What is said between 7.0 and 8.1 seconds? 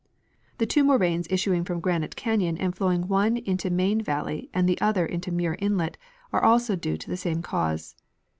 the same cause.